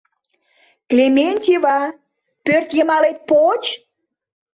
Клементьева, 0.89 1.79
пӧртйымалет 2.45 3.17
поч! 3.29 3.63